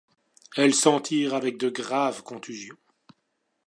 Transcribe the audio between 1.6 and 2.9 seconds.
graves contusions.